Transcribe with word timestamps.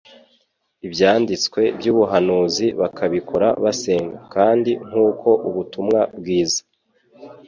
Ibyanditswe 0.87 1.61
by'ubuhanuzi 1.77 2.65
bakabikora 2.79 3.47
basenga. 3.63 4.17
Kandi 4.33 4.71
nk'uko 4.87 5.29
ubutumwa 5.47 5.99
bwiza 6.17 6.61